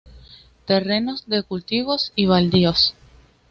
[0.65, 2.95] Terrenos de cultivos y baldíos.